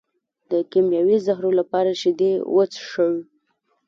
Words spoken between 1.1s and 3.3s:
زهرو لپاره شیدې وڅښئ